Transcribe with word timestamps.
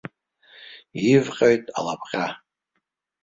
Ивҟьоит 1.13 1.65
алабҟьа. 1.77 2.25